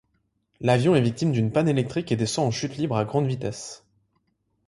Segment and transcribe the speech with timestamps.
[0.61, 3.85] L'avion est victime d'une panne électrique et descend en chute libre à grande vitesse.